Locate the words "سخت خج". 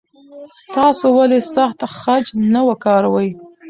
1.55-2.25